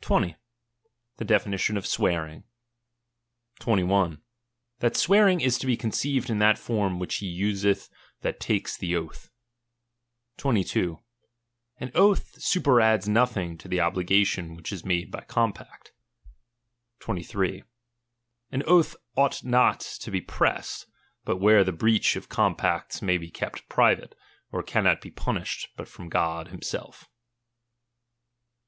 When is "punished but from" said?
25.10-26.08